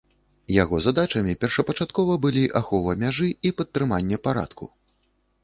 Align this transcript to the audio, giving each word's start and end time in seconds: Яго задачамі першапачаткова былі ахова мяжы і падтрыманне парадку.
Яго 0.53 0.75
задачамі 0.85 1.35
першапачаткова 1.43 2.15
былі 2.23 2.43
ахова 2.61 2.97
мяжы 3.05 3.29
і 3.49 3.53
падтрыманне 3.61 4.17
парадку. 4.27 4.71